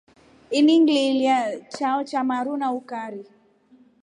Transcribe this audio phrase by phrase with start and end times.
[0.57, 1.37] Ini ngililya
[1.75, 3.23] chao cha maru na ukari.